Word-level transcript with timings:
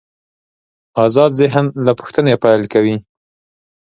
آزاد 1.05 1.31
ذهن 1.41 1.65
له 1.85 1.91
پوښتنې 1.99 2.33
پیل 2.43 2.61
کوي. 2.73 2.95